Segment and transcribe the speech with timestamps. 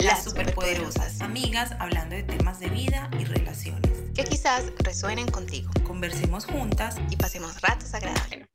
[0.00, 3.90] Las superpoderosas, amigas hablando de temas de vida y relaciones.
[4.14, 5.70] Que quizás resuenen contigo.
[5.84, 8.46] Conversemos juntas y pasemos ratos agradables.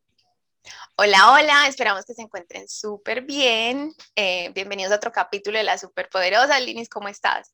[0.95, 3.93] Hola, hola, esperamos que se encuentren súper bien.
[4.15, 6.61] Eh, bienvenidos a otro capítulo de Las Superpoderosas.
[6.61, 7.51] Linis, ¿cómo estás?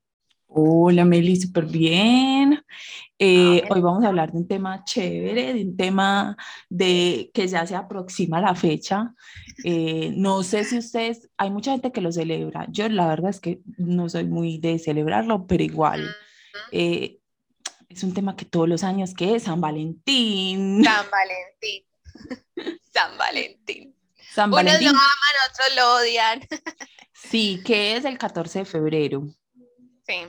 [0.52, 2.66] Hola Meli, súper bien.
[3.20, 6.36] Eh, hoy vamos a hablar de un tema chévere, de un tema
[6.70, 9.14] de que ya se aproxima la fecha.
[9.64, 12.66] Eh, no sé si ustedes, hay mucha gente que lo celebra.
[12.70, 16.10] Yo la verdad es que no soy muy de celebrarlo, pero igual
[16.72, 17.20] eh,
[17.88, 20.84] es un tema que todos los años que es San Valentín.
[20.84, 21.86] San Valentín.
[22.92, 23.96] San Valentín.
[24.34, 24.90] San Valentín.
[24.90, 26.42] Unos lo aman, otros lo odian.
[27.14, 29.28] sí, que es el 14 de febrero.
[30.10, 30.26] Sí.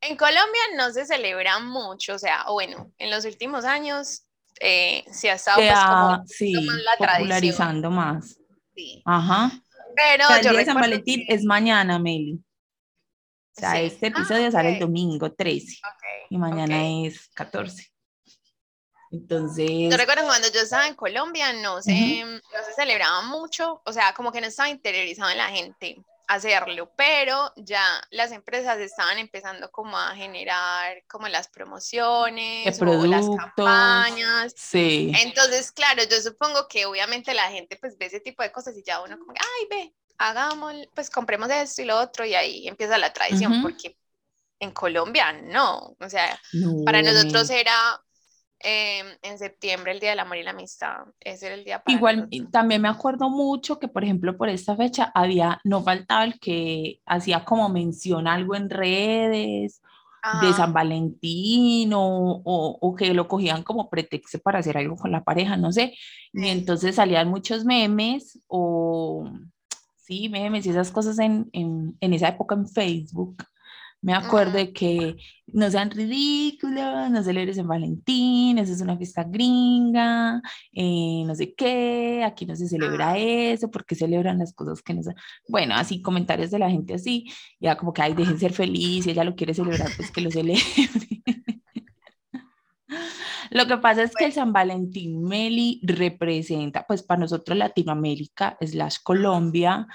[0.00, 4.24] En Colombia no se celebra mucho, o sea, bueno, en los últimos años
[4.60, 8.38] eh, se ha estado pues, como sí, la popularizando más.
[8.74, 9.02] Sí.
[9.04, 9.50] Ajá.
[9.94, 12.40] Pero el día de San Valentín es mañana, Meli.
[13.56, 15.78] O sea, este episodio ah, sale el domingo 13
[16.30, 17.86] y mañana es 14.
[19.10, 19.68] Entonces.
[19.90, 24.14] Yo recuerdo cuando yo estaba en Colombia, no se, no se celebraba mucho, o sea,
[24.14, 29.68] como que no estaba interiorizado en la gente hacerlo, pero ya las empresas estaban empezando
[29.72, 34.54] como a generar como las promociones o las campañas.
[34.56, 35.12] Sí.
[35.22, 38.84] Entonces, claro, yo supongo que obviamente la gente pues ve ese tipo de cosas y
[38.84, 42.96] ya uno como, ay, ve, hagamos, pues compremos esto y lo otro y ahí empieza
[42.96, 43.98] la tradición, porque
[44.60, 46.40] en Colombia no, o sea,
[46.84, 48.00] para nosotros era
[48.62, 51.06] Em, en septiembre, el Día del Amor y la Amistad.
[51.20, 54.76] Ese era el día para Igual, también me acuerdo mucho que, por ejemplo, por esta
[54.76, 59.80] fecha había, no faltaba el que hacía como mención algo en redes
[60.42, 65.24] de San Valentín o, o, que lo cogían como pretexto para hacer algo con la
[65.24, 65.94] pareja, no sé.
[66.34, 69.26] Y entonces salían muchos memes o,
[69.96, 73.42] sí, memes y esas cosas en, en, en esa época en Facebook
[74.02, 75.16] me acuerdo de que
[75.48, 80.40] no sean ridículos, no celebres en Valentín, eso es una fiesta gringa,
[80.72, 85.02] eh, no sé qué, aquí no se celebra eso, porque celebran las cosas que no
[85.02, 85.14] se...
[85.48, 89.10] Bueno, así comentarios de la gente así, ya como que, ay, dejen ser feliz, si
[89.10, 90.62] ella lo quiere celebrar, pues que lo celebre.
[93.50, 98.98] Lo que pasa es que el San Valentín Meli representa, pues para nosotros Latinoamérica, slash
[99.02, 99.88] Colombia,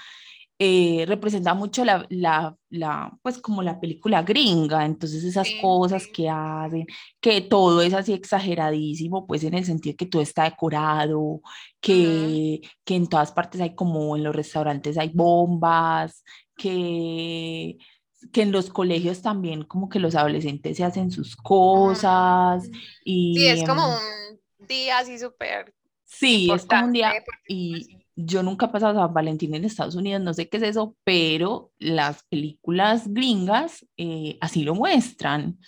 [0.58, 6.30] eh, representa mucho la, la, la, pues como la película gringa, entonces esas cosas que
[6.30, 6.86] hacen,
[7.20, 11.42] que todo es así exageradísimo, pues en el sentido que todo está decorado,
[11.80, 16.24] que, que en todas partes hay como en los restaurantes hay bombas,
[16.56, 17.76] que,
[18.32, 22.68] que en los colegios también como que los adolescentes se hacen sus cosas.
[23.04, 25.74] Y, sí, es como un día así súper...
[26.04, 27.12] Sí, es como un día...
[27.46, 30.96] Y, yo nunca he pasado San Valentín en Estados Unidos, no sé qué es eso,
[31.04, 35.58] pero las películas gringas eh, así lo muestran.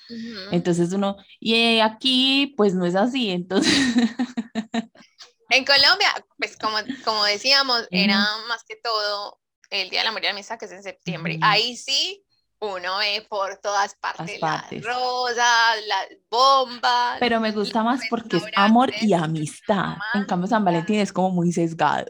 [0.51, 3.73] Entonces uno, y aquí pues no es así, entonces...
[5.51, 6.77] En Colombia, pues como,
[7.07, 10.67] como decíamos, era más que todo el Día de la Amor y la Amistad, que
[10.67, 11.39] es en septiembre.
[11.41, 12.23] Ahí sí
[12.61, 17.19] uno ve por todas partes, las, rosas, las bombas.
[17.21, 19.97] Pero me gusta más porque es amor y amistad.
[20.15, 22.07] En cambio, San Valentín es como muy sesgado.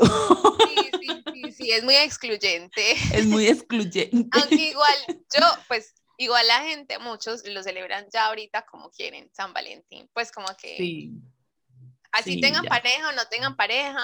[0.68, 2.92] Sí, sí, sí, sí, es muy excluyente.
[3.12, 4.28] Es muy excluyente.
[4.32, 9.52] Aunque igual, yo, pues, igual la gente, muchos lo celebran ya ahorita como quieren, San
[9.52, 10.08] Valentín.
[10.12, 10.76] Pues como que...
[10.76, 11.12] Sí.
[12.10, 14.00] Así tengan pareja o no tengan pareja,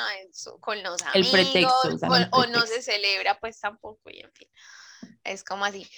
[0.60, 4.48] con los amigos, el pretexto, o no se celebra, pues tampoco, y en fin,
[5.24, 5.88] es como así.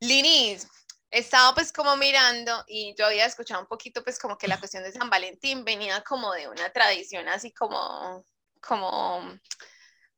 [0.00, 0.68] Linis,
[1.10, 4.82] estaba pues como mirando y yo había escuchado un poquito pues como que la cuestión
[4.82, 8.24] de San Valentín venía como de una tradición así como,
[8.60, 9.38] como,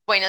[0.06, 0.26] bueno,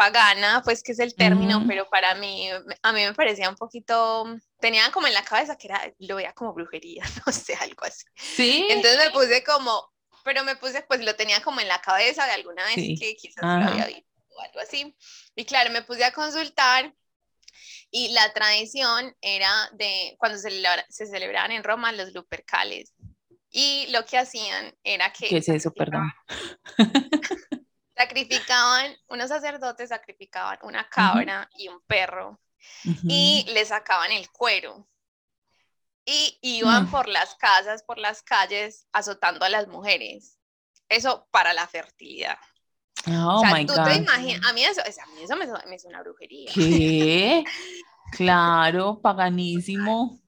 [0.00, 2.48] pagana, pues que es el término, pero para mí,
[2.82, 4.24] a mí me parecía un poquito,
[4.58, 8.06] tenía como en la cabeza que era, lo veía como brujería, no sé, algo así.
[8.16, 8.66] Sí.
[8.70, 9.92] Entonces me puse como,
[10.24, 13.42] pero me puse, pues lo tenía como en la cabeza de alguna vez que quizás
[13.42, 14.96] lo había visto o algo así.
[15.34, 16.94] Y claro, me puse a consultar
[17.90, 20.50] y la tradición era de cuando se,
[20.88, 22.94] se celebraban en Roma los Lupercales.
[23.50, 25.28] Y lo que hacían era que...
[25.28, 26.10] ¿Qué es eso, perdón?
[27.96, 32.40] Sacrificaban, unos sacerdotes sacrificaban una cabra y un perro
[33.02, 34.88] y le sacaban el cuero.
[36.06, 36.90] Y iban mm.
[36.90, 40.38] por las casas, por las calles, azotando a las mujeres.
[40.88, 42.38] Eso para la fertilidad.
[43.06, 46.50] Oh my tú te imaginas, a mí eso, a mí eso me, me suena brujería.
[46.54, 47.44] ¿Qué?
[48.10, 50.20] claro, paganísimo.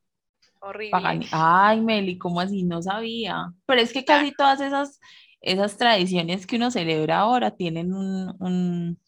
[0.61, 1.29] Horrible.
[1.33, 2.63] Ay, Meli, ¿cómo así?
[2.63, 3.53] No sabía.
[3.67, 5.01] Pero es que casi todas esas,
[5.41, 9.01] esas tradiciones que uno celebra ahora tienen un, un,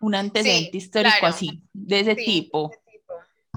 [0.00, 2.70] un antecedente histórico así, de ese tipo.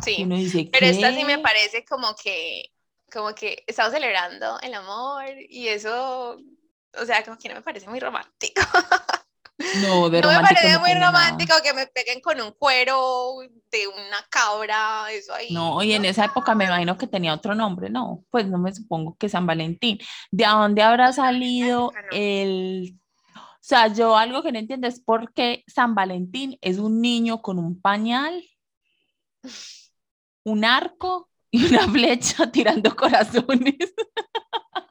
[0.02, 0.26] Sí,
[0.72, 2.72] pero esta sí me parece como que,
[3.12, 6.38] como que estamos celebrando el amor y eso,
[7.00, 8.62] o sea, como que no me parece muy romántico.
[9.82, 13.38] No, de no me parece muy romántico que me peguen con un cuero
[13.72, 15.54] de una cabra, eso ahí.
[15.54, 18.74] No, y en esa época me imagino que tenía otro nombre, no, pues no me
[18.74, 20.00] supongo que San Valentín.
[20.32, 23.00] ¿De dónde habrá salido el...
[23.36, 27.42] O sea, yo algo que no entiendo es por qué San Valentín es un niño
[27.42, 28.44] con un pañal,
[30.44, 33.76] un arco y una flecha tirando corazones.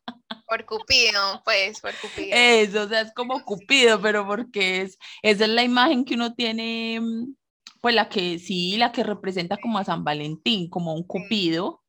[0.52, 2.36] Por Cupido, pues, por Cupido.
[2.36, 6.34] Eso, o sea, es como Cupido, pero porque es, esa es la imagen que uno
[6.34, 7.34] tiene, mm,
[7.80, 11.82] pues la que sí, la que representa como a San Valentín, como un Cupido.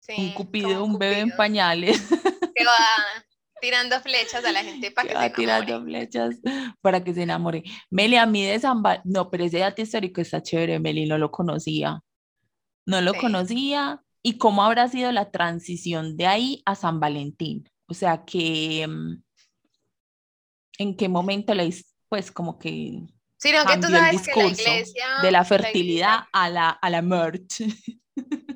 [0.00, 2.02] Sí, un Cupido, un bebé en pañales.
[2.56, 2.74] Que va
[3.60, 5.66] tirando flechas a la gente para que, se enamore.
[5.66, 6.34] tirando flechas
[6.80, 7.62] para que se enamore.
[7.90, 11.16] Meli, a mí de San Valentín, no, pero ese dato histórico está chévere, Meli, no
[11.16, 12.00] lo conocía.
[12.86, 17.68] No lo conocía y cómo habrá sido la transición de ahí a San Valentín.
[17.86, 19.22] O sea, que mm,
[20.78, 21.74] en qué momento le
[22.08, 23.02] pues como que
[23.38, 27.02] Sí, no, que tú sabes que la iglesia de la fertilidad a la a la
[27.02, 27.66] muerte.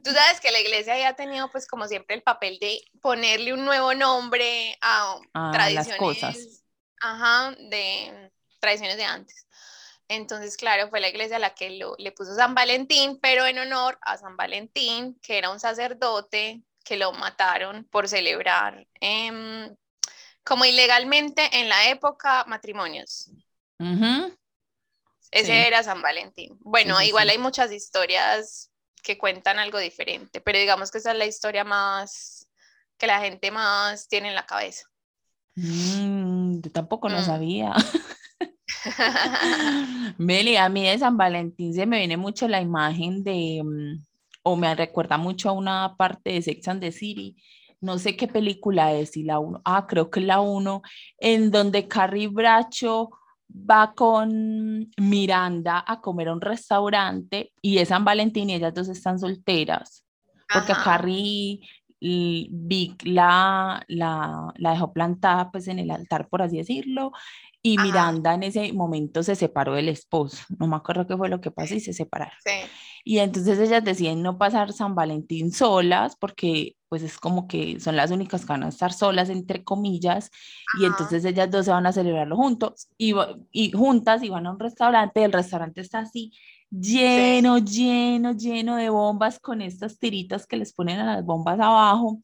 [0.02, 3.52] Tú sabes que la iglesia ya ha tenido pues como siempre el papel de ponerle
[3.52, 5.20] un nuevo nombre a,
[5.52, 6.64] tradiciones las cosas.
[7.00, 9.41] Ajá, de tradiciones de antes.
[10.14, 13.98] Entonces, claro, fue la iglesia la que lo, le puso San Valentín, pero en honor
[14.02, 19.74] a San Valentín, que era un sacerdote que lo mataron por celebrar em,
[20.44, 23.30] como ilegalmente en la época matrimonios.
[25.30, 26.58] Ese era San Valentín.
[26.60, 28.70] Bueno, igual hay muchas historias
[29.02, 32.48] que cuentan algo diferente, pero digamos que esa es la historia más
[32.98, 34.86] que la gente más tiene en la cabeza.
[35.54, 37.24] Mm, yo tampoco no mm.
[37.24, 37.72] sabía.
[40.18, 44.02] Meli, a mí de San Valentín se me viene mucho la imagen de, mm,
[44.42, 47.36] o me recuerda mucho a una parte de Sex and the City,
[47.80, 50.82] no sé qué película es, y la uno, ah, creo que es la uno,
[51.18, 53.10] en donde Carrie Bracho
[53.52, 58.88] va con Miranda a comer a un restaurante y es San Valentín y ellas dos
[58.88, 60.04] están solteras,
[60.52, 61.60] porque Carrie
[62.00, 67.12] Vic la, la, la, dejó plantada pues en el altar, por así decirlo,
[67.62, 71.40] y Miranda en ese momento se separó del esposo, no me acuerdo qué fue lo
[71.40, 72.34] que pasó y se separaron.
[73.04, 77.96] Y entonces ellas deciden no pasar San Valentín solas porque pues es como que son
[77.96, 80.30] las únicas que van a estar solas, entre comillas,
[80.78, 83.14] y entonces ellas dos se van a celebrarlo juntos y,
[83.50, 86.32] y juntas y van a un restaurante, el restaurante está así
[86.70, 92.20] lleno, lleno, lleno de bombas con estas tiritas que les ponen a las bombas abajo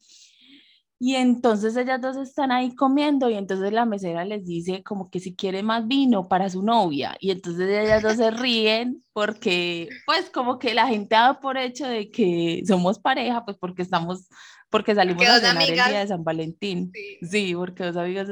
[1.01, 5.21] y entonces ellas dos están ahí comiendo y entonces la mesera les dice como que
[5.21, 7.15] si quiere más vino para su novia.
[7.21, 11.87] Y entonces ellas dos se ríen porque pues como que la gente dado por hecho
[11.87, 14.27] de que somos pareja, pues porque estamos,
[14.69, 16.91] porque salimos a cenar el día de San Valentín.
[17.21, 17.55] Sí.
[17.55, 18.27] porque dos amigos.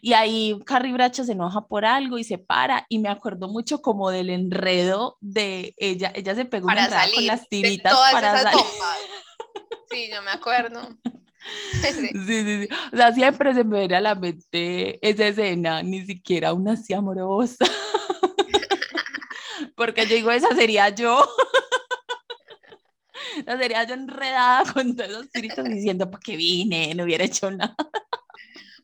[0.00, 3.80] Y ahí Carrie Bracho se enoja por algo y se para y me acuerdo mucho
[3.80, 8.60] como del enredo de ella, ella se pegó para una con las tiritas para salir.
[9.90, 10.80] Sí, yo me acuerdo.
[11.80, 11.92] Sí.
[11.92, 16.52] sí, sí, O sea, siempre se me viene a la mente esa escena, ni siquiera
[16.52, 17.64] una así amorosa.
[19.76, 21.26] Porque yo digo, esa sería yo.
[23.38, 26.94] esa sería yo enredada con todos los tiritos diciendo, ¿para qué vine?
[26.94, 27.74] No hubiera hecho nada.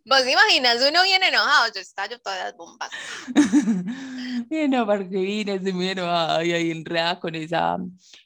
[0.06, 2.90] Vos imaginas, uno viene enojado, yo estallo todas las bombas.
[4.68, 7.76] no, porque vine, muy enojada y ahí enredada con esa,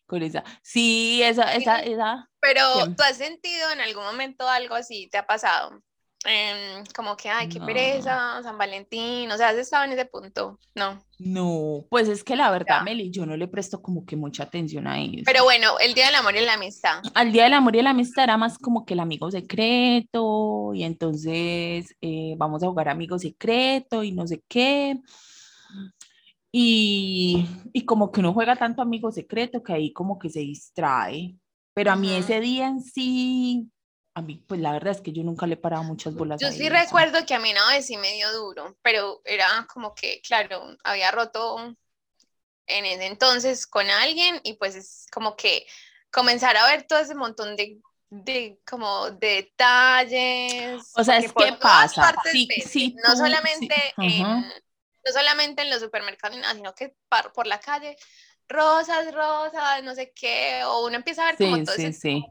[0.04, 0.42] con esa.
[0.62, 2.28] Sí, esa, esa, esa.
[2.40, 2.62] Pero
[2.97, 5.82] tú has sentido en algún momento algo así, ¿te ha pasado?
[6.30, 10.58] Em, como que, ay, qué pereza, San Valentín, o sea, has estado en ese punto,
[10.75, 11.02] ¿no?
[11.18, 14.87] No, pues es que la verdad, Meli, yo no le presto como que mucha atención
[14.87, 15.23] a eso.
[15.25, 17.02] Pero bueno, el Día del Amor y la Amistad.
[17.14, 20.85] Al Día del Amor y la Amistad era más como que el amigo secreto, y
[20.85, 25.00] entonces eh, vamos a jugar amigo secreto y no sé qué.
[26.52, 31.37] Y, y como que uno juega tanto amigo secreto que ahí como que se distrae.
[31.73, 33.70] Pero a mí ese día en sí,
[34.18, 36.40] a mí, pues la verdad es que yo nunca le he parado muchas bolas.
[36.40, 39.94] Yo sí recuerdo que a mí no vez sí me dio duro, pero era como
[39.94, 41.76] que, claro, había roto
[42.66, 45.66] en ese entonces con alguien y pues es como que
[46.10, 50.92] comenzar a ver todo ese montón de, de como detalles.
[50.94, 52.14] O sea, es que pasa.
[52.30, 56.94] Sí, sí, no solamente en, no solamente en los supermercados, sino que
[57.32, 57.96] por la calle,
[58.48, 62.25] rosas, rosas, no sé qué, o uno empieza a ver como todo sí, sí.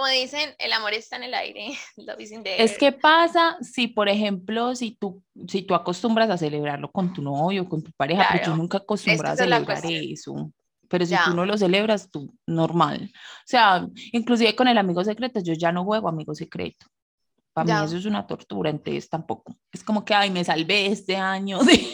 [0.00, 1.76] Como dicen, el amor está en el aire.
[2.56, 7.20] Es que pasa si, por ejemplo, si tú, si tú acostumbras a celebrarlo con tu
[7.20, 10.50] novio, con tu pareja, pero yo nunca acostumbro a celebrar eso.
[10.88, 13.12] Pero si tú no lo celebras, tú normal.
[13.12, 16.86] O sea, inclusive con el amigo secreto, yo ya no juego amigo secreto.
[17.52, 19.54] Para mí eso es una tortura, entonces tampoco.
[19.70, 21.86] Es como que, ay, me salvé este año de,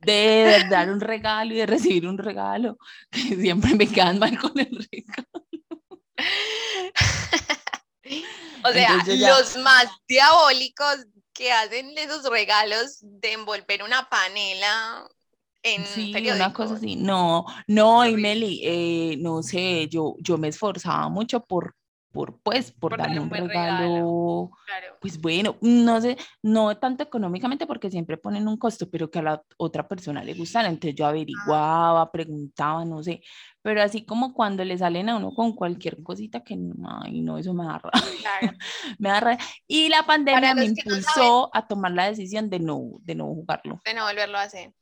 [0.00, 2.78] de dar un regalo y de recibir un regalo,
[3.12, 5.51] siempre me quedan mal con el regalo.
[8.64, 15.08] o sea, los más diabólicos que hacen esos regalos de envolver una panela
[15.62, 16.96] en sí, una cosa así.
[16.96, 21.74] No, no, y Meli, eh, no sé, yo, yo me esforzaba mucho por
[22.12, 24.50] por pues por, darle un regalo,
[25.00, 29.22] pues bueno, no sé, no tanto económicamente porque siempre ponen un costo, pero que a
[29.22, 33.22] la otra persona le gustara, entonces yo averiguaba, preguntaba, no sé,
[33.62, 36.58] pero así como cuando le salen a uno con cualquier cosita que
[37.02, 37.80] ay no, eso me da
[38.98, 43.26] me da Y la pandemia me impulsó a tomar la decisión de no, de no
[43.26, 43.80] jugarlo.
[43.84, 44.74] De no volverlo a hacer.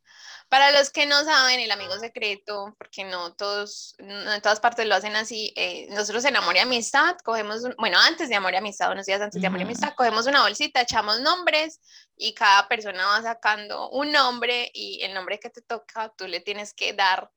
[0.51, 4.85] Para los que no saben, el amigo secreto, porque no todos, no en todas partes
[4.85, 8.57] lo hacen así, eh, nosotros en Amor y Amistad cogemos, bueno, antes de Amor y
[8.57, 11.79] Amistad, unos días antes de Amor y Amistad, cogemos una bolsita, echamos nombres
[12.17, 16.41] y cada persona va sacando un nombre y el nombre que te toca, tú le
[16.41, 17.31] tienes que dar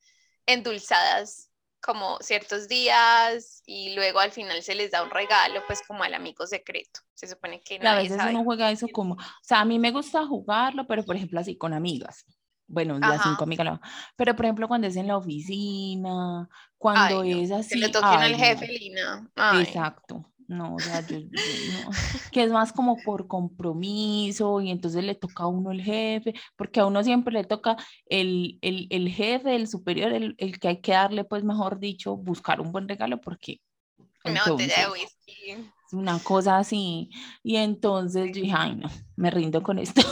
[0.44, 6.02] endulzadas como ciertos días y luego al final se les da un regalo, pues como
[6.02, 6.98] al amigo secreto.
[7.14, 10.26] Se supone que a veces uno juega eso como, o sea, a mí me gusta
[10.26, 12.26] jugarlo, pero por ejemplo así con amigas
[12.66, 13.80] bueno, las cinco amigas,
[14.16, 17.74] pero por ejemplo cuando es en la oficina, cuando es así.
[17.74, 19.30] Que le toquen al jefe, Lina.
[19.60, 20.30] Exacto.
[20.46, 21.90] No, o sea, yo, no.
[22.32, 26.80] que es más como por compromiso y entonces le toca a uno el jefe, porque
[26.80, 30.80] a uno siempre le toca el, el, el jefe, el superior, el, el, que hay
[30.80, 33.60] que darle, pues mejor dicho, buscar un buen regalo porque...
[34.24, 35.50] No, te whisky.
[35.50, 37.10] Es una cosa así.
[37.42, 40.02] Y entonces yo dije, ay no, me rindo con esto.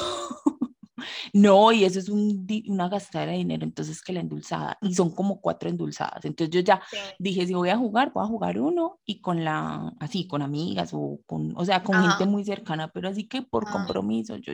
[1.35, 5.15] No, y eso es un, una gastada de dinero, entonces que la endulzada, y son
[5.15, 6.25] como cuatro endulzadas.
[6.27, 6.83] Entonces yo ya
[7.19, 10.91] dije, si voy a jugar, voy a jugar uno y con la, así, con amigas
[10.93, 14.53] o con, o sea, con gente muy cercana, pero así que por compromiso, yo,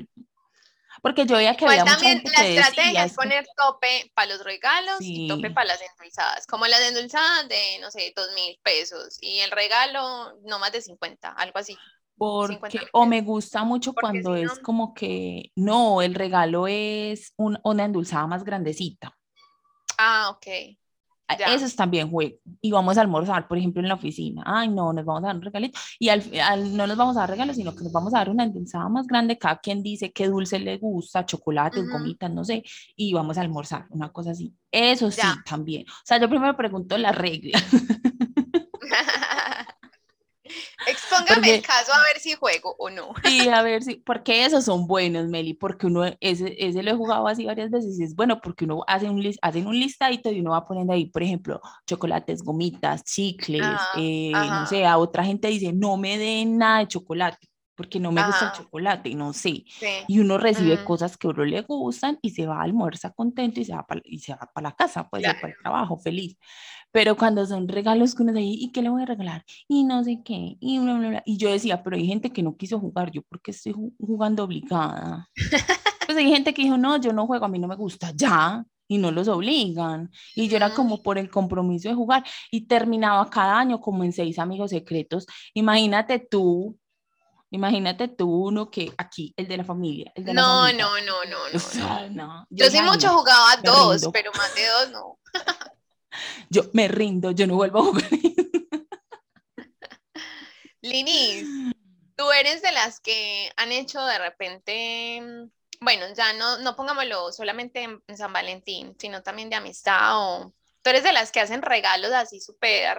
[1.03, 5.29] porque yo veía que había también la estrategia es poner tope para los regalos y
[5.29, 6.47] tope para las endulzadas.
[6.47, 10.81] Como las endulzadas de, no sé, dos mil pesos y el regalo no más de
[10.81, 11.77] 50, algo así.
[12.19, 18.27] Porque, o me gusta mucho cuando es como que, no, el regalo es una endulzada
[18.27, 19.17] más grandecita.
[19.99, 20.47] Ah, ok.
[21.29, 22.37] Eso es también juego.
[22.63, 24.43] Y vamos a almorzar, por ejemplo, en la oficina.
[24.47, 25.79] Ay, no, nos vamos a dar un regalito.
[25.99, 26.23] Y al,
[26.75, 29.07] no nos vamos a dar regalos, sino que nos vamos a dar una endulzada más
[29.07, 29.37] grande.
[29.37, 32.63] Cada quien dice qué dulce le gusta, chocolates, gomitas, no sé.
[32.97, 34.55] Y vamos a almorzar, una cosa así.
[34.73, 35.85] Eso sí, también.
[35.89, 37.63] O sea, yo primero pregunto las reglas.
[40.89, 43.13] Expóngame el caso a ver si juego o no.
[43.25, 46.95] Sí, a ver si, porque esos son buenos, Meli, porque uno, ese, ese lo he
[46.95, 50.41] jugado así varias veces y es bueno porque uno hace un, hacen un listadito y
[50.41, 53.63] uno va poniendo ahí, por ejemplo, chocolates, gomitas, chicles,
[53.97, 58.11] eh, no sé, a otra gente dice, no me den nada de chocolate porque no
[58.11, 59.65] me gusta el chocolate, no sé.
[60.09, 63.61] Y uno recibe cosas que a uno le gustan y se va a almuerza contento
[63.61, 66.37] y se va para, y se va para la casa, pues para el trabajo, feliz.
[66.91, 69.45] Pero cuando son regalos que uno dice, ¿y qué le voy a regalar?
[69.69, 71.23] Y no sé qué, y bla, bla, bla.
[71.25, 75.29] Y yo decía, pero hay gente que no quiso jugar, yo porque estoy jugando obligada.
[76.05, 78.65] pues hay gente que dijo, no, yo no juego, a mí no me gusta, ya,
[78.89, 80.11] y no los obligan.
[80.35, 84.13] Y yo era como por el compromiso de jugar y terminaba cada año como en
[84.13, 85.27] seis amigos secretos.
[85.55, 86.77] Imagínate tú
[87.51, 90.13] Imagínate tú uno que aquí, el de la familia.
[90.15, 94.55] El de no, la no, no, no, no, Yo, sí mucho jugaba dos, pero más
[94.55, 95.19] de dos no.
[96.51, 98.11] yo me rindo, yo no vuelvo a jugar.
[100.83, 101.47] Linis,
[102.17, 105.23] tú eres de las que han hecho de repente,
[105.81, 110.53] bueno, ya no, no pongámoslo solamente en San Valentín, sino también de amistad o
[110.83, 112.99] tú eres de las que hacen regalos así súper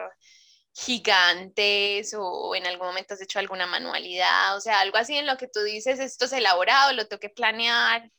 [0.85, 5.35] gigantes o en algún momento has hecho alguna manualidad, o sea, algo así en lo
[5.35, 8.09] que tú dices, esto es elaborado, lo tengo que planear.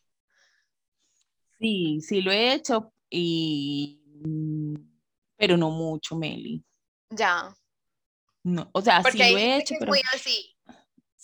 [1.58, 3.98] Sí, sí lo he hecho y
[5.36, 6.62] pero no mucho, Meli.
[7.08, 7.54] Ya.
[8.42, 10.54] No, o sea, sí lo he hecho, pero muy así.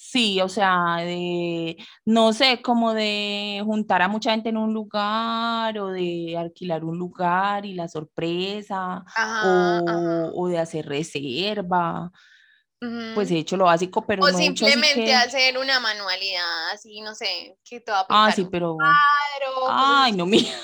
[0.09, 5.77] Sí, o sea, de, no sé, como de juntar a mucha gente en un lugar
[5.79, 9.05] o de alquilar un lugar y la sorpresa
[10.33, 12.13] o, de hacer reserva.
[13.17, 17.81] Pues he hecho lo básico, pero o simplemente hacer una manualidad así, no sé, que
[17.81, 18.77] todo Ah, sí, pero...
[19.69, 20.55] Ay, no, mía.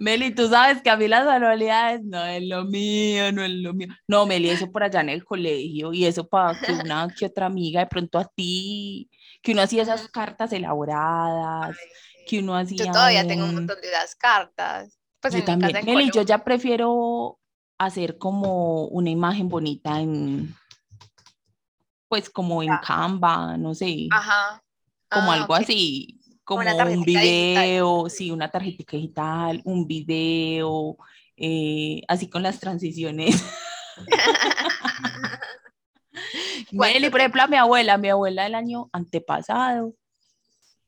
[0.00, 3.74] Meli, tú sabes que a mí las manualidades no es lo mío, no es lo
[3.74, 3.88] mío.
[4.06, 7.46] No, Meli, eso por allá en el colegio y eso para que una que otra
[7.46, 9.10] amiga, de pronto a ti,
[9.42, 11.76] que uno hacía esas cartas elaboradas,
[12.26, 12.86] que uno hacía...
[12.86, 14.98] Yo todavía tengo un montón de las cartas.
[15.20, 17.38] Pues yo también, yo ya prefiero
[17.78, 20.54] hacer como una imagen bonita en,
[22.08, 24.08] pues como en Canva, no sé.
[24.10, 24.62] Ajá.
[25.08, 30.96] Como ah, algo así, como un video, sí, una tarjeta digital, un video,
[31.36, 33.42] eh, así con las transiciones.
[36.72, 39.94] Meli, por ejemplo, a mi abuela, mi abuela del año antepasado,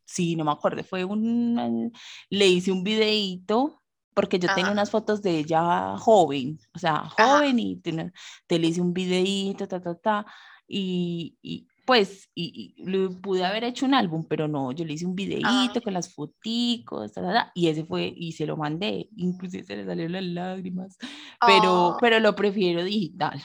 [0.04, 1.92] sí, no me acuerdo, fue un,
[2.30, 3.82] le hice un videito
[4.14, 8.80] porque yo tenía unas fotos de ella joven, o sea, joven y te, le hice
[8.80, 10.26] un videito, ta, ta, ta,
[10.66, 12.74] y, y pues, y,
[13.22, 17.12] pude haber hecho un álbum, pero no, yo le hice un videito con las foticos,
[17.54, 20.98] y ese fue, y se lo mandé, inclusive se le salieron las lágrimas,
[21.46, 21.96] pero, oh.
[22.00, 23.40] pero lo prefiero digital.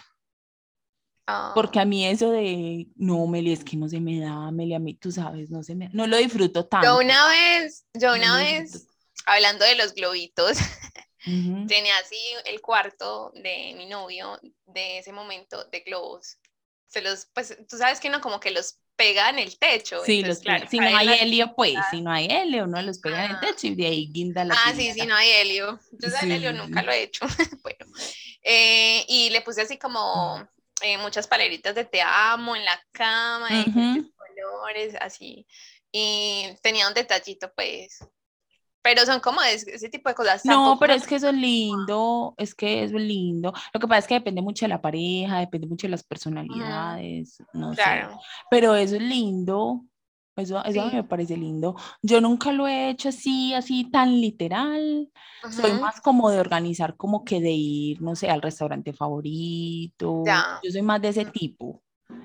[1.53, 4.79] Porque a mí eso de, no, Meli, es que no se me da, Meli, a
[4.79, 6.87] mí, tú sabes, no se me no lo disfruto tanto.
[6.87, 8.87] Yo una vez, yo una vez,
[9.27, 10.57] hablando de los globitos,
[11.23, 16.37] tenía así el cuarto de mi novio de ese momento de globos.
[16.91, 20.03] Se los, pues tú sabes que uno como que los pega en el techo.
[20.05, 23.25] Sí, los claro, si no hay helio, pues, si no hay helio, uno los pega
[23.25, 25.79] en el techo y de ahí guinda la Ah, sí, sí, no hay helio.
[25.93, 26.15] Yo sí.
[26.23, 27.25] el helio nunca lo he hecho.
[27.63, 27.85] bueno,
[28.43, 30.45] eh, y le puse así como
[30.81, 35.47] eh, muchas paleritas de te amo en la cama, de colores, así.
[35.91, 37.99] Y tenía un detallito, pues,
[38.81, 40.45] pero son como ese, tipo de cosas.
[40.45, 43.53] No, pero es que eso es lindo, es que es lindo.
[43.73, 47.43] Lo que pasa es que depende mucho de la pareja, depende mucho de las personalidades,
[47.53, 48.11] no claro.
[48.11, 48.17] sé.
[48.49, 49.85] Pero eso es lindo,
[50.35, 51.75] eso, eso a mí me parece lindo.
[52.01, 55.09] Yo nunca lo he hecho así, así tan literal.
[55.49, 60.23] Soy más como de organizar, como que de ir, no sé, al restaurante favorito.
[60.63, 61.83] Yo soy más de ese tipo.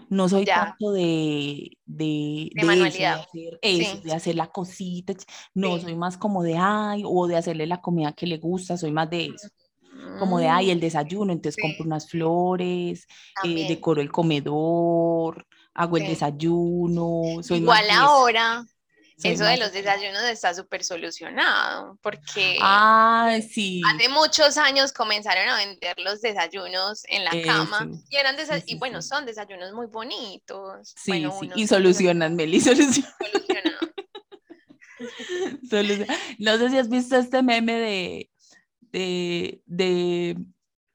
[0.09, 5.15] No soy tanto de, de, de, hacer eso, de hacer la cosita.
[5.53, 8.93] No, soy más como de, ay, o de hacerle la comida que le gusta, soy
[8.93, 9.49] más de eso.
[10.19, 13.07] Como de, ay, el mm, desayuno, entonces compro unas flores,
[13.45, 17.43] eh, decoro el comedor, hago el desayuno.
[17.43, 18.65] Soy Igual ahora,
[19.23, 23.81] eso de los desayunos está súper solucionado, porque ah, sí.
[23.87, 29.01] hace muchos años comenzaron a vender los desayunos en la cama y eran y bueno,
[29.01, 30.93] son desayunos muy bonitos.
[30.97, 31.51] Sí, sí.
[31.55, 33.15] y solucionan, Meli, solucionan.
[36.39, 38.31] No sé si has visto este meme de,
[38.81, 40.37] de, de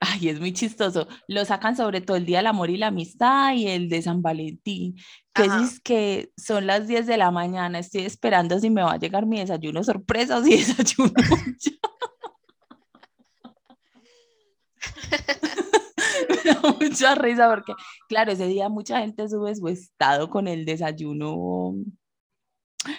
[0.03, 1.07] Ay, es muy chistoso.
[1.27, 4.23] Lo sacan sobre todo el Día del Amor y la Amistad y el de San
[4.23, 4.95] Valentín.
[5.31, 8.97] Que es que son las 10 de la mañana, estoy esperando si me va a
[8.97, 11.13] llegar mi desayuno sorpresa o si desayuno
[16.29, 17.73] me da mucha risa porque,
[18.09, 21.75] claro, ese día mucha gente sube su estado con el desayuno.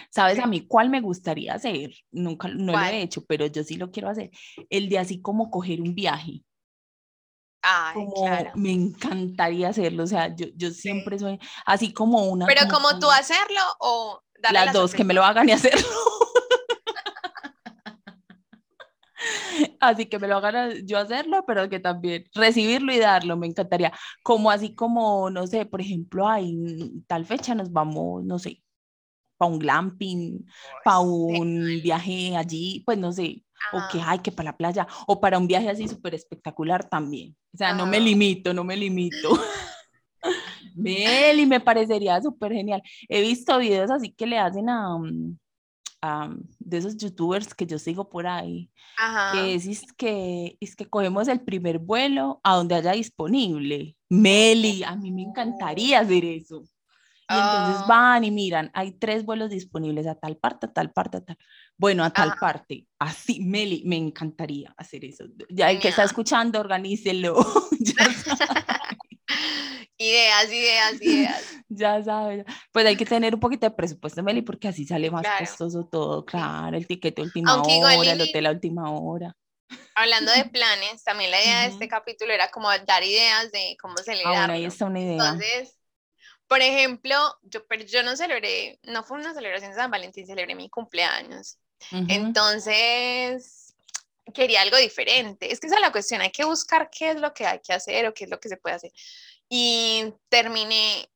[0.09, 1.93] ¿Sabes a mí cuál me gustaría hacer?
[2.11, 4.31] Nunca no lo he hecho, pero yo sí lo quiero hacer.
[4.69, 6.43] El de así como coger un viaje.
[7.93, 12.45] Como me encantaría hacerlo, o sea, yo, yo siempre soy así como una...
[12.45, 14.21] Pero como, tú hacerlo o...
[14.51, 15.87] las dos, que me lo hagan y hacerlo.
[19.79, 23.93] así que me lo hagan yo hacerlo, pero que también recibirlo y darlo, me encantaría.
[24.23, 26.55] Como así como, no sé, por ejemplo, hay
[27.07, 28.63] tal fecha nos vamos, no sé,
[29.37, 30.45] para un glamping,
[30.83, 35.19] para un viaje allí, pues no sé, o que hay que para la playa, o
[35.19, 37.35] para un viaje así súper espectacular también.
[37.53, 39.29] O sea, no me limito, no me limito.
[40.75, 42.81] Meli, me parecería súper genial.
[43.07, 45.37] He visto videos así que le hacen a, mm,
[46.01, 48.69] a, de esos youtubers que yo sigo por ahí,
[49.33, 53.95] que es, que es que cogemos el primer vuelo a donde haya disponible.
[54.09, 56.63] Meli, a mí me encantaría hacer eso.
[57.29, 57.85] Y entonces ah.
[57.87, 61.37] van y miran, hay tres vuelos disponibles a tal parte, a tal parte, a tal.
[61.77, 62.87] Bueno, a tal parte.
[62.99, 65.25] Así, Meli, me encantaría hacer eso.
[65.49, 67.35] Ya el que está escuchando, organícelo.
[69.97, 71.43] ideas, ideas, ideas.
[71.69, 72.45] ya sabes.
[72.71, 76.25] Pues hay que tener un poquito de presupuesto, Meli, porque así sale más costoso todo,
[76.25, 76.77] claro.
[76.77, 79.35] El tiquete última hora, el hotel a última hora.
[79.95, 83.97] Hablando de planes, también la idea de este capítulo era como dar ideas de cómo
[83.97, 84.35] celebrar.
[84.35, 85.13] Ah, bueno, ahí está una idea.
[85.13, 85.77] Entonces,
[86.47, 90.55] por ejemplo, yo, pero yo no celebré, no fue una celebración de San Valentín, celebré
[90.55, 91.57] mi cumpleaños.
[91.91, 93.75] Entonces,
[94.33, 95.51] quería algo diferente.
[95.51, 97.73] Es que esa es la cuestión, hay que buscar qué es lo que hay que
[97.73, 98.91] hacer o qué es lo que se puede hacer.
[99.49, 101.09] Y terminé,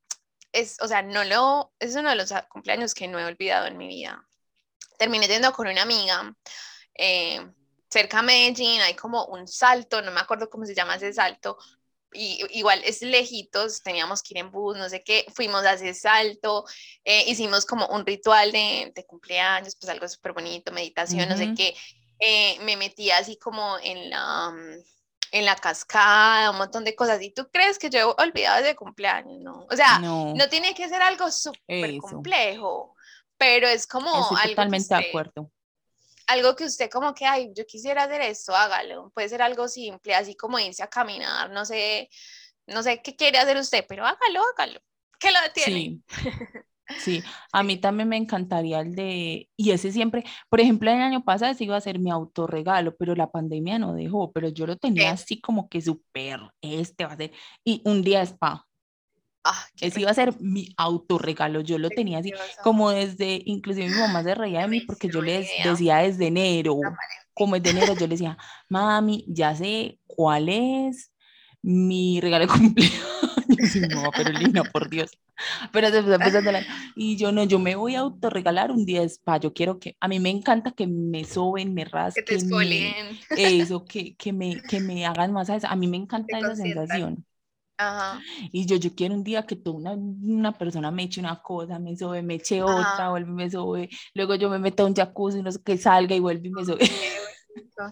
[0.52, 3.78] es, o sea, no lo, es uno de los cumpleaños que no he olvidado en
[3.78, 4.28] mi vida.
[4.98, 6.36] Terminé yendo con una amiga.
[6.96, 7.40] Eh,
[7.90, 11.58] cerca de Medellín hay como un salto, no me acuerdo cómo se llama ese salto,
[12.14, 15.94] y, igual es lejitos, teníamos que ir en bus, no sé qué, fuimos a ese
[15.94, 16.66] salto,
[17.04, 21.54] eh, hicimos como un ritual de, de cumpleaños, pues algo súper bonito, meditación, no sé
[21.56, 21.76] qué,
[22.20, 24.84] eh, me metí así como en la, mm,
[25.32, 28.76] en la cascada, un montón de cosas, y tú crees que yo he olvidado de
[28.76, 29.68] cumpleaños, ¿no?
[29.70, 32.96] O sea, no, tiene que ser algo súper complejo,
[33.38, 35.52] pero es como algo totalmente de acuerdo
[36.28, 39.12] algo que usted como que, ay, yo quisiera hacer esto, hágalo.
[39.12, 42.10] Puede ser algo simple, así como irse a caminar, no sé,
[42.68, 44.80] no sé qué quiere hacer usted, pero hágalo, hágalo.
[45.20, 45.74] ¿Qué lo detiene?
[45.74, 46.04] Sí.
[47.00, 51.24] Sí, a mí también me encantaría el de, y ese siempre, por ejemplo, el año
[51.24, 54.78] pasado ese iba a ser mi autorregalo, pero la pandemia no dejó, pero yo lo
[54.78, 57.34] tenía así como que súper, este va a ser,
[57.66, 58.66] y un día spa,
[59.50, 61.62] Ah, Ese iba a ser mi autorregalo.
[61.62, 62.34] Yo lo tenía así,
[62.64, 66.78] como desde, inclusive mi mamá se reía de mí porque yo les decía desde enero,
[67.34, 71.14] como es de enero, yo le decía, mami, ya sé cuál es
[71.62, 72.94] mi regalo de cumpleaños.
[73.50, 75.18] Y no, pero linda, por Dios.
[75.72, 79.38] Pero después y yo no, yo me voy a autorregalar un día de spa.
[79.38, 82.26] Yo quiero que, a mí me encanta que me soben, me rasquen.
[82.26, 82.36] Que te
[83.30, 87.26] Eso, que, que, me, que me hagan más A mí me encanta esa sensación.
[88.52, 91.78] Y yo, yo quiero un día que tú, una, una, persona me eche una cosa,
[91.78, 94.96] me sobe, me eche otra, vuelve y me sobe, luego yo me meto a un
[94.96, 96.90] jacuzzi, no sé que salga y vuelve y me sobe.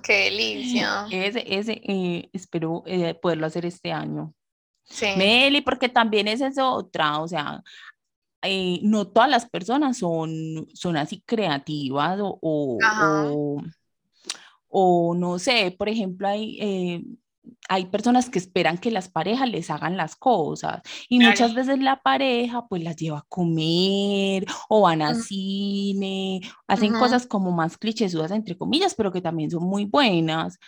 [0.01, 1.05] Qué delicia.
[1.11, 4.33] Ese, ese eh, espero eh, poderlo hacer este año.
[4.83, 5.07] Sí.
[5.17, 7.63] Meli, porque también esa es otra, o sea,
[8.43, 13.57] eh, no todas las personas son, son así creativas o, o,
[14.67, 17.17] o, no sé, por ejemplo, hay
[17.67, 22.01] hay personas que esperan que las parejas les hagan las cosas y muchas veces la
[22.01, 28.31] pareja pues las lleva a comer o van a cine, hacen cosas como más clichésudas
[28.31, 30.59] entre comillas, pero que también son muy buenas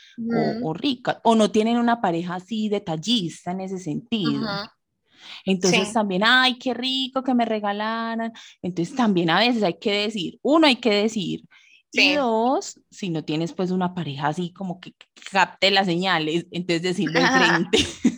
[0.63, 4.47] o, ricas, o no tienen una pareja así detallista en ese sentido.
[5.45, 8.31] Entonces también, ay, qué rico que me regalaran.
[8.61, 11.43] Entonces también a veces hay que decir, uno hay que decir,
[11.91, 14.93] y dos, si no tienes pues una pareja así como que
[15.31, 17.79] capte las señales, entonces decirlo enfrente.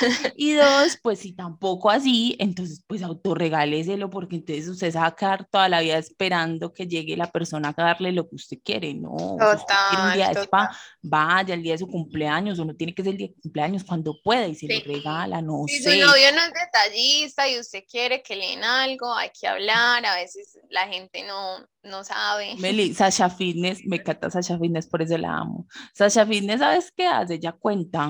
[0.36, 5.16] y dos, pues si tampoco así, entonces pues autorregáleselo porque entonces usted se va a
[5.16, 8.94] quedar toda la vida esperando que llegue la persona a darle lo que usted quiere,
[8.94, 9.16] ¿no?
[9.16, 10.70] Total, un día de spa,
[11.02, 14.20] vaya el día de su cumpleaños, uno tiene que ser el día de cumpleaños cuando
[14.22, 15.92] pueda y se lo regala, no si sé.
[15.92, 19.46] Si su novio no es detallista y usted quiere que le den algo, hay que
[19.46, 22.54] hablar, a veces la gente no, no sabe.
[22.56, 25.66] Meli, Sasha Fitness, me encanta Sasha Fitness, por eso la amo.
[25.94, 27.34] Sasha Fitness, ¿sabes qué hace?
[27.34, 28.08] Ella cuenta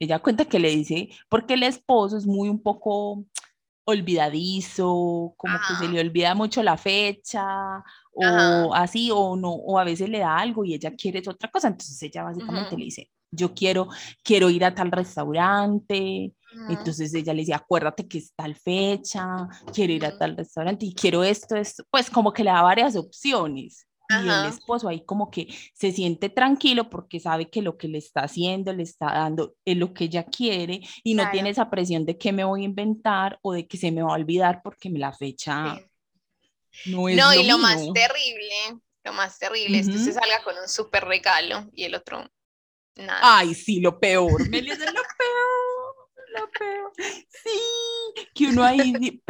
[0.00, 3.24] ella cuenta que le dice, porque el esposo es muy un poco
[3.84, 7.82] olvidadizo, como que se le olvida mucho la fecha,
[8.12, 11.68] o así, o no, o a veces le da algo y ella quiere otra cosa,
[11.68, 13.88] entonces ella básicamente le dice, yo quiero,
[14.22, 16.34] quiero ir a tal restaurante,
[16.68, 20.94] entonces ella le dice, acuérdate que es tal fecha, quiero ir a tal restaurante y
[20.94, 25.30] quiero esto, esto, pues como que le da varias opciones y el esposo ahí como
[25.30, 29.54] que se siente tranquilo porque sabe que lo que le está haciendo, le está dando
[29.64, 32.64] es lo que ella quiere y no tiene esa presión de que me voy a
[32.64, 35.80] inventar o de que se me va a olvidar porque me la fecha
[36.86, 40.56] no es No, y lo más terrible, lo más terrible es que se salga con
[40.56, 42.30] un súper regalo y el otro
[42.96, 43.20] nada.
[43.22, 45.69] Ay, sí, lo peor, Meli es lo peor,
[46.32, 46.92] lo peor.
[47.28, 49.22] Sí, que uno ahí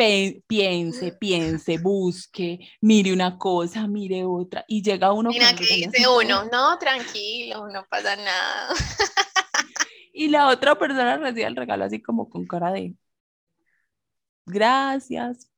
[0.46, 5.30] piense, piense, busque, mire una cosa, mire otra, y llega uno.
[5.30, 8.74] Mira que dice uno, no, tranquilo, no pasa nada.
[10.12, 12.94] Y la otra persona recibe el regalo así como con cara de,
[14.44, 15.48] gracias.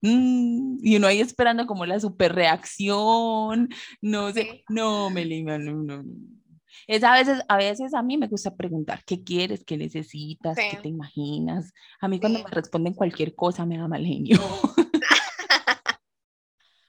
[0.00, 3.68] Mm", y uno ahí esperando como la super reacción,
[4.00, 6.41] no sé, no, Melina, no, no, no.
[6.86, 9.64] Es a veces, a veces a mí me gusta preguntar, ¿qué quieres?
[9.64, 10.56] ¿Qué necesitas?
[10.56, 11.72] ¿Qué te imaginas?
[12.00, 14.38] A mí cuando me responden cualquier cosa me da mal genio.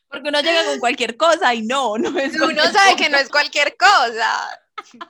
[0.10, 3.30] Porque uno llega con cualquier cosa y no, no es Uno sabe que no es
[3.30, 4.60] cualquier cosa.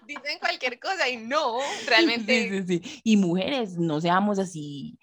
[0.05, 2.49] Dicen cualquier cosa y no, realmente.
[2.49, 3.01] Sí, sí, sí.
[3.03, 4.97] Y mujeres, no seamos así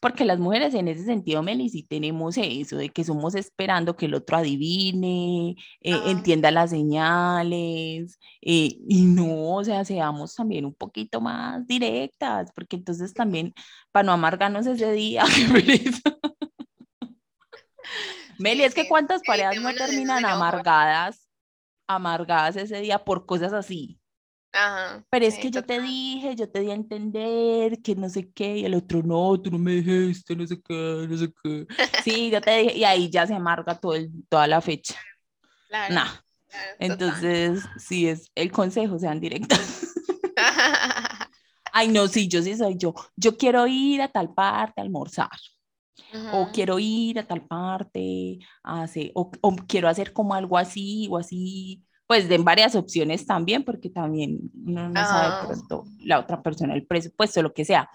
[0.00, 4.06] porque las mujeres en ese sentido, Meli, sí tenemos eso, de que somos esperando que
[4.06, 10.74] el otro adivine, eh, entienda las señales, eh, y no, o sea, seamos también un
[10.74, 13.54] poquito más directas, porque entonces también,
[13.92, 15.24] para no amargarnos ese día,
[18.38, 21.26] Meli, es que cuántas parejas no terminan amargadas,
[21.86, 23.98] amargadas ese día por cosas así.
[25.10, 28.58] Pero es que yo te dije, yo te di a entender que no sé qué,
[28.58, 31.66] y el otro no, tú no me dijiste, no sé qué, no sé qué.
[32.04, 34.94] Sí, yo te dije, y ahí ya se amarga todo el, toda la fecha.
[35.68, 35.94] Claro.
[35.94, 36.10] Nah.
[36.78, 39.58] Entonces, sí, es el consejo, sean directos.
[41.72, 42.94] Ay, no, sí, yo sí soy yo.
[43.16, 45.30] Yo quiero ir a tal parte a almorzar.
[46.32, 51.18] O quiero ir a tal parte, a o, o, quiero hacer como algo así o
[51.18, 55.44] así, pues den varias opciones también, porque también uno no sabe ah.
[55.46, 57.90] pronto la otra persona, el presupuesto, lo que sea.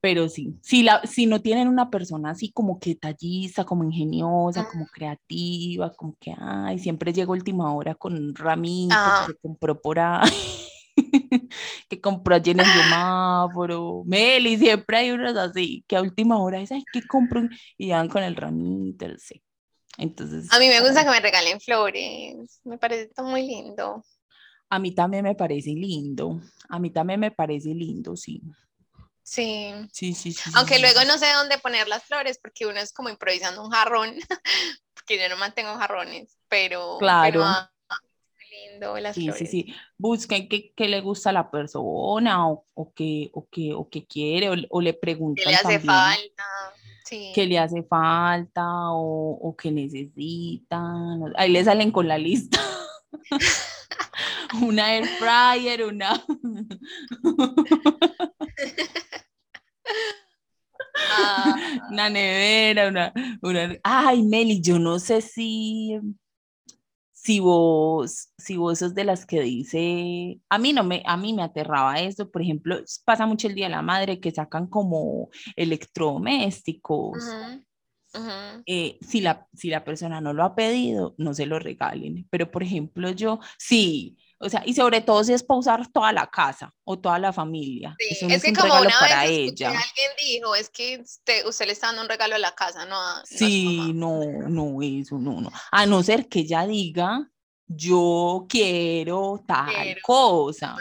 [0.00, 4.68] Pero sí, si, la, si no tienen una persona así como que tallista, como ingeniosa,
[4.70, 9.24] como creativa, como que, ay, siempre llego última hora con un ramito que ah.
[9.26, 10.30] se compró por ahí.
[11.88, 14.02] que compró allí en el semáforo.
[14.04, 17.42] Meli, siempre hay unos así, que a última hora es, ay, ¿qué compro?
[17.78, 19.42] Y van con el ramito, sí.
[19.98, 20.52] Entonces.
[20.52, 24.04] A mí me gusta que me regalen flores, me parece muy lindo.
[24.68, 28.42] A mí también me parece lindo, a mí también me parece lindo, sí.
[29.22, 29.72] Sí.
[29.92, 30.50] Sí, sí, sí.
[30.54, 34.14] Aunque luego no sé dónde poner las flores porque uno es como improvisando un jarrón,
[34.94, 36.98] porque yo no mantengo jarrones, pero.
[36.98, 37.42] Claro.
[37.42, 37.70] Ah,
[38.50, 39.50] lindo las sí, flores.
[39.50, 43.72] Sí, sí, Busquen qué, qué, le gusta a la persona o, o, qué, o, qué,
[43.74, 45.44] o qué quiere o, le preguntan.
[45.44, 46.44] ¿Qué le hace falta?
[47.06, 47.30] Sí.
[47.34, 51.32] ¿Qué le hace falta o, o qué necesitan?
[51.36, 52.58] Ahí le salen con la lista.
[54.60, 56.24] una air fryer, una.
[60.96, 61.54] Ah.
[61.90, 66.00] Una nevera, una, una, Ay, Meli, yo no sé si,
[67.26, 71.34] si vos, si vos sos de las que dice, a mí no me, a mí
[71.34, 75.28] me aterraba eso, por ejemplo, pasa mucho el Día de la Madre que sacan como
[75.56, 77.18] electrodomésticos.
[78.64, 82.28] Eh, si, la, si la persona no lo ha pedido, no se lo regalen.
[82.30, 86.12] Pero, por ejemplo, yo, sí, o sea, y sobre todo si es para usar toda
[86.12, 87.96] la casa o toda la familia.
[87.98, 89.68] Sí, es, que como una para vez ella.
[89.68, 92.98] alguien dijo, es que usted, usted, le está dando un regalo a la casa, ¿no?
[93.24, 95.50] sí, no, no, eso, no, no.
[95.70, 97.30] A no ser que ella diga,
[97.66, 100.76] yo quiero tal cosa.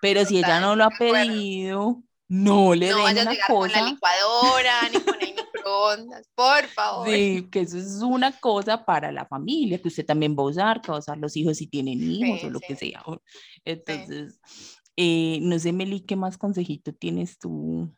[0.00, 3.46] Pero si ella no lo ha pedido, no le no den una cosa.
[3.46, 5.34] Con la licuadora, ni con el
[5.68, 7.08] microondas, por favor.
[7.08, 10.80] Sí, que eso es una cosa para la familia, que usted también va a usar,
[10.80, 13.02] que va a usar los hijos si tienen hijos o lo que sea.
[13.64, 14.40] Entonces,
[14.96, 17.94] eh, no sé, Meli, ¿qué más consejito tienes tú?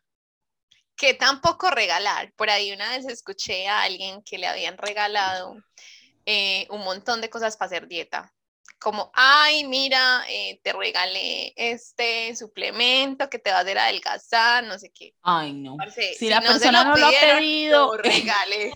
[0.96, 2.32] Que tampoco regalar.
[2.36, 5.56] Por ahí una vez escuché a alguien que le habían regalado
[6.26, 8.34] eh, un montón de cosas para hacer dieta
[8.80, 14.78] como, ay, mira, eh, te regalé este suplemento que te va a hacer adelgazar, no
[14.78, 15.14] sé qué.
[15.22, 15.76] Ay, no.
[16.16, 18.72] si, la persona no lo ha pedido, no regale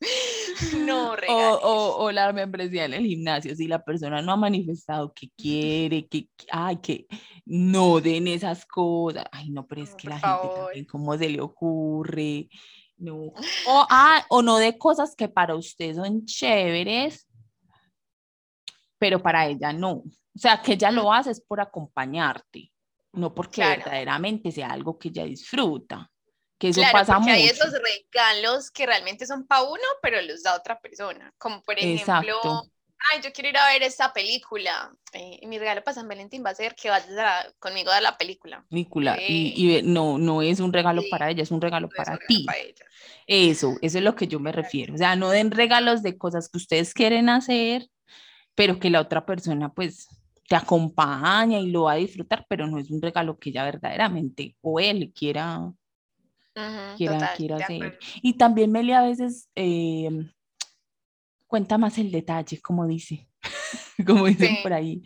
[0.78, 5.12] no regale o, o, la membresía en el gimnasio, si la persona no ha manifestado
[5.12, 7.06] que quiere, que, ay, que
[7.46, 9.24] no den esas cosas.
[9.32, 12.48] Ay, no, pero es que la gente también, ¿cómo se le ocurre?
[12.98, 13.32] No.
[13.68, 17.27] O, ah, o no de cosas que para usted son chéveres,
[18.98, 19.90] pero para ella no.
[19.92, 22.72] O sea, que ella lo hace es por acompañarte,
[23.12, 26.10] no porque verdaderamente sea algo que ella disfruta.
[26.58, 27.42] Que eso pasa porque mucho.
[27.42, 31.32] hay esos regalos que realmente son para uno, pero los da otra persona.
[31.38, 32.36] Como por ejemplo,
[33.12, 34.92] ay, yo quiero ir a ver esta película.
[35.12, 38.16] Eh, y mi regalo para San Valentín va a ser que vayas conmigo a la
[38.16, 38.64] película.
[38.68, 39.16] Película.
[39.20, 42.44] Y, no, no es un regalo para ella, es un regalo para ti.
[43.26, 44.94] eso, eso es lo que yo me refiero.
[44.94, 47.88] O sea, no den regalos de cosas que ustedes quieren hacer,
[48.58, 50.08] pero que la otra persona pues
[50.48, 54.56] te acompaña y lo va a disfrutar, pero no es un regalo que ella verdaderamente
[54.62, 55.72] o él quiera,
[56.96, 58.00] quiera, quiera hacer.
[58.20, 60.10] Y también Meli a veces eh,
[61.46, 63.28] cuenta más el detalle, como dice,
[64.04, 65.04] como dicen por ahí.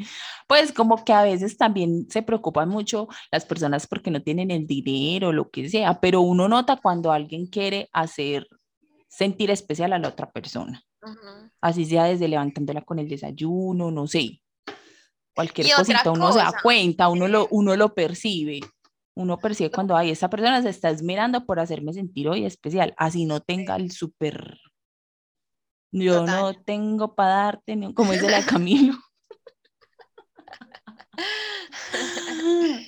[0.48, 4.66] Pues como que a veces también se preocupan mucho las personas porque no tienen el
[4.66, 8.48] dinero, lo que sea, pero uno nota cuando alguien quiere hacer
[9.08, 10.82] sentir especial a la otra persona.
[11.60, 14.42] Así sea desde levantándola con el desayuno, no sé.
[15.34, 18.60] Cualquier cosita, uno se da cuenta, uno lo, uno lo percibe.
[19.14, 22.94] Uno percibe cuando, hay esa persona se está esmerando por hacerme sentir hoy especial.
[22.96, 24.58] Así no tenga el súper...
[25.94, 28.94] Yo no tengo para darte, como dice la Camilo.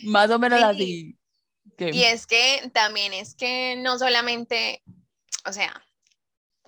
[0.05, 1.19] Más o menos así.
[1.79, 4.83] Y es que también es que no solamente,
[5.47, 5.83] o sea,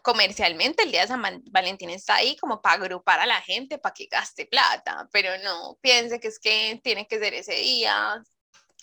[0.06, 3.92] comercialmente el día de San Valentín está ahí como para agrupar a la gente, para
[3.92, 8.22] que gaste plata, pero no piense que es que tiene que ser ese día.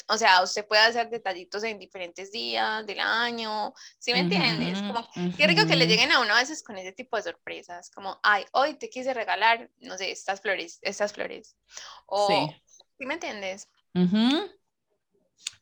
[0.09, 4.79] O sea, usted puede hacer detallitos en diferentes días del año, ¿sí me entiendes?
[4.79, 5.07] Como,
[5.37, 8.19] qué rico que le lleguen a uno a veces con ese tipo de sorpresas, como,
[8.21, 11.55] ay, hoy te quise regalar, no sé, estas flores, estas flores.
[12.05, 12.53] O,
[12.97, 13.69] ¿sí, me entiendes?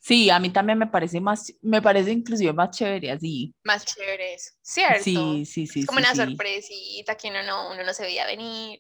[0.04, 3.54] Sí, a mí también me parece más, me parece inclusive más chévere así.
[3.64, 5.04] Más chévere ¿cierto?
[5.04, 5.82] Sí, sí, sí.
[5.82, 8.80] Es como una sorpresita que uno no, uno no se veía venir.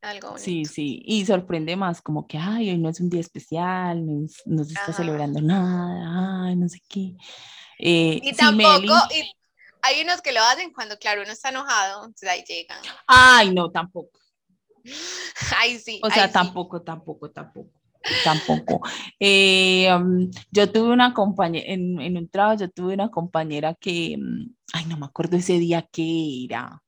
[0.00, 4.02] algo Sí, sí, y sorprende más como que, ay, hoy no es un día especial,
[4.46, 7.14] no, se está celebrando nada, ay, no sé qué.
[7.78, 8.94] Eh, y tampoco,
[9.82, 12.80] hay unos que lo hacen cuando, claro, uno está enojado, entonces ahí llegan.
[13.06, 14.18] Ay, no, tampoco.
[15.56, 16.00] Ay, sí.
[16.02, 17.75] O sea, tampoco, tampoco, tampoco tampoco.
[19.20, 24.16] Eh, um, yo tuve una compañera, en, en, un trabajo, yo tuve una compañera que,
[24.18, 26.82] mm, ay, no me acuerdo ese día qué era.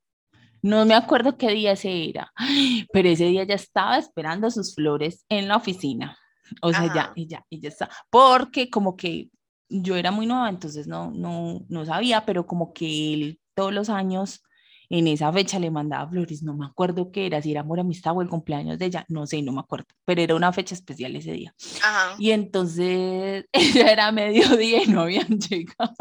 [0.62, 2.32] No me acuerdo qué día ese era,
[2.92, 6.18] pero ese día ya estaba esperando sus flores en la oficina.
[6.62, 9.28] O sea, ya, ella, ella está, porque como que
[9.68, 13.90] yo era muy nueva, entonces no, no, no sabía, pero como que él todos los
[13.90, 14.42] años
[14.90, 18.16] en esa fecha le mandaba flores, no me acuerdo qué era, si era amor, amistad
[18.16, 21.14] o el cumpleaños de ella, no sé, no me acuerdo, pero era una fecha especial
[21.16, 21.54] ese día.
[22.18, 25.94] Y entonces ella era mediodía y no habían llegado.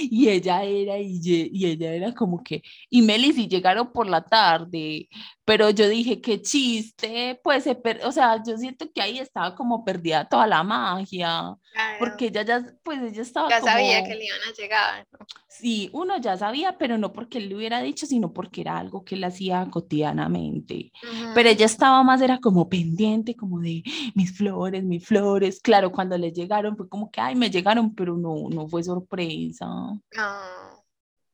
[0.00, 4.24] y ella era, y, y, ella era como que, y Meli si llegaron por la
[4.24, 5.08] tarde,
[5.44, 9.84] pero yo dije, qué chiste, pues, se o sea, yo siento que ahí estaba como
[9.84, 11.54] perdida toda la magia,
[11.98, 15.06] porque ella ya, pues ella estaba Ya sabía que le iban a llegar.
[15.46, 19.04] Sí, uno ya sabía, pero no porque él le hubiera dicho, sino porque era algo
[19.04, 20.92] que él hacía cotidianamente.
[21.34, 23.82] Pero ella estaba más, era como pendiente, como de
[24.14, 25.60] mis flores, mis flores.
[25.60, 29.66] Claro, cuando le llegaron fue como que, ay, me llegaron, pero no, no fue sorpresa.
[29.66, 30.04] No.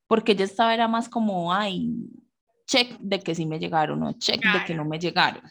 [0.08, 1.88] Porque ella estaba, era más como, ay,
[2.70, 5.42] check de que sí me llegaron o check de que no me llegaron.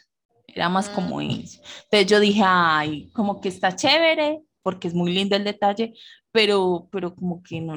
[0.46, 1.30] Era más como mm.
[1.30, 1.60] eso.
[1.84, 5.92] Entonces yo dije, ay, como que está chévere, porque es muy lindo el detalle,
[6.32, 7.74] pero, pero como que no,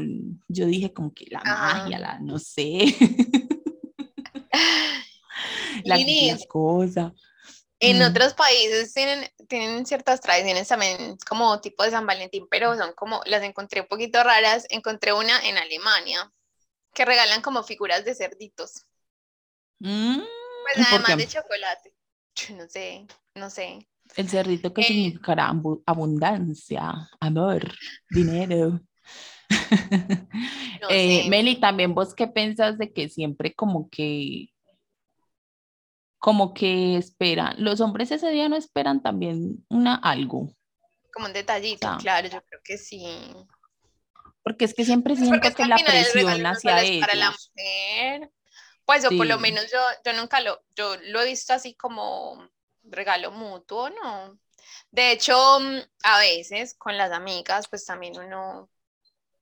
[0.47, 2.95] yo dije como que la magia, la, no sé.
[5.83, 7.11] la, las cosas.
[7.79, 8.03] En mm.
[8.03, 13.21] otros países tienen, tienen ciertas tradiciones también como tipo de San Valentín, pero son como,
[13.25, 14.65] las encontré un poquito raras.
[14.69, 16.31] Encontré una en Alemania
[16.93, 18.85] que regalan como figuras de cerditos.
[19.83, 20.21] Mm,
[20.75, 21.93] pues además de chocolate.
[22.57, 23.85] no sé, no sé.
[24.15, 25.53] El cerdito que eh, significará
[25.85, 27.71] abundancia, amor,
[28.09, 28.79] dinero.
[30.89, 34.49] Eh, Meli, también vos qué piensas de que siempre como que
[36.19, 40.53] como que esperan, los hombres ese día no esperan también una algo.
[41.13, 43.05] Como un detallito, claro, yo creo que sí.
[44.43, 47.07] Porque es que siempre pues siento que la presión hacia ellos.
[47.07, 48.31] Para la mujer.
[48.85, 52.49] Pues, o por lo menos yo, yo nunca lo, yo lo he visto así como
[52.83, 54.37] regalo mutuo, ¿no?
[54.91, 58.69] De hecho, mm, a veces con las amigas, pues también uno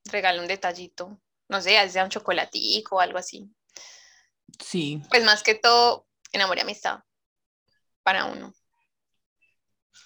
[0.04, 3.50] regala un detallito, no sé, ya sea un chocolatico o algo así.
[4.58, 5.02] Sí.
[5.10, 7.00] Pues más que todo, en amor y amistad,
[8.02, 8.54] para uno.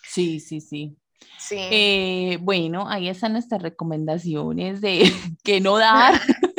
[0.02, 0.96] Sí, sí, sí.
[1.38, 1.56] Sí.
[1.58, 5.02] Eh, bueno, ahí están nuestras recomendaciones de
[5.44, 6.20] que no dar.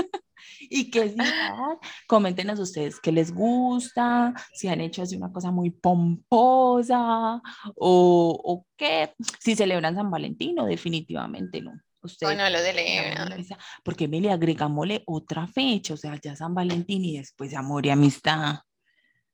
[0.78, 1.18] y que sí,
[2.08, 7.42] coméntenos ustedes qué les gusta, si han hecho así una cosa muy pomposa
[7.76, 11.74] o, o qué, si celebran San Valentín o definitivamente no.
[12.02, 13.46] Usted, no lo celebran.
[13.84, 17.90] Porque me le agregamosle otra fecha, o sea, ya San Valentín y después amor y
[17.90, 18.60] amistad.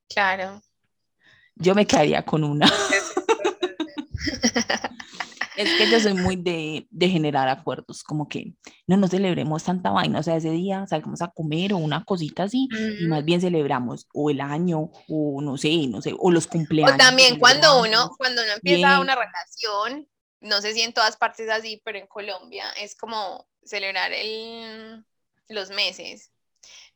[0.09, 0.61] Claro.
[1.55, 2.67] Yo me quedaría con una.
[5.55, 8.53] Es que yo soy muy de, de, generar acuerdos, como que
[8.87, 12.43] no nos celebremos tanta vaina, o sea, ese día salgamos a comer o una cosita
[12.43, 12.67] así,
[12.99, 16.95] y más bien celebramos o el año, o no sé, no sé, o los cumpleaños.
[16.95, 20.07] O también cuando uno, cuando uno empieza una relación,
[20.41, 25.05] no sé si en todas partes así, pero en Colombia es como celebrar el,
[25.49, 26.31] los meses.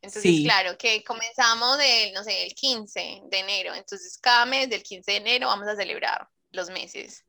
[0.01, 4.83] Entonces, claro, que comenzamos el, no sé, el 15 de enero, entonces cada mes del
[4.83, 7.26] 15 de enero vamos a celebrar los meses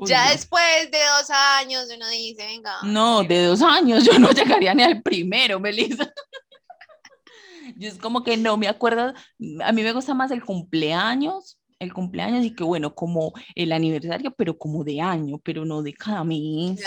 [0.00, 2.78] ya después de dos años uno dice, venga.
[2.82, 6.12] No, de dos años yo no llegaría ni al primero, Melissa.
[7.76, 9.14] yo es como que no me acuerdo,
[9.62, 14.32] a mí me gusta más el cumpleaños, el cumpleaños y que bueno, como el aniversario,
[14.36, 16.82] pero como de año, pero no de cada mes.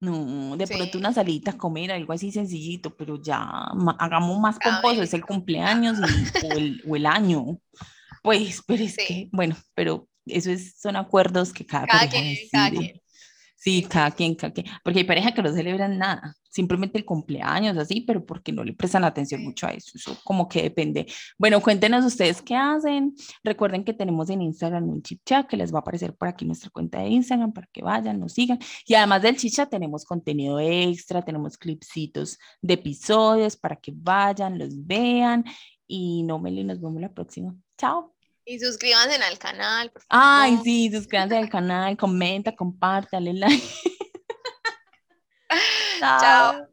[0.00, 3.66] No, de pronto una salita a comer, algo así sencillito, pero ya
[3.98, 7.58] hagamos más pomposo, es el cumpleaños o, el, o, el, año.
[8.22, 13.00] Pues, pero es que, bueno, pero eso son acuerdos que cada, cada quien, cada quien.
[13.60, 14.66] Sí, cada quien, cada quien.
[14.84, 18.72] Porque hay parejas que no celebran nada, simplemente el cumpleaños, así, pero porque no le
[18.72, 19.92] prestan atención mucho a eso.
[19.96, 21.06] Eso como que depende.
[21.36, 23.16] Bueno, cuéntenos ustedes qué hacen.
[23.42, 26.44] Recuerden que tenemos en Instagram un chip chat que les va a aparecer por aquí
[26.44, 28.60] nuestra cuenta de Instagram para que vayan, nos sigan.
[28.86, 34.86] Y además del chicha tenemos contenido extra, tenemos clipsitos de episodios para que vayan, los
[34.86, 35.44] vean.
[35.88, 37.56] Y no, Meli, nos vemos la próxima.
[37.76, 38.17] Chao.
[38.50, 40.26] Y suscríbanse al canal, por favor.
[40.26, 43.62] Ay, sí, suscríbanse al canal, comenta, comparte, dale like.
[46.00, 46.66] Chao.